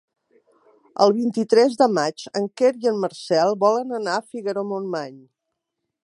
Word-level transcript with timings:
El 1.03 1.11
vint-i-tres 1.17 1.75
de 1.81 1.87
maig 1.97 2.23
en 2.39 2.49
Quer 2.61 2.71
i 2.85 2.89
en 2.91 2.97
Marcel 3.03 3.53
volen 3.67 3.93
anar 4.01 4.15
a 4.21 4.25
Figaró-Montmany. 4.31 5.21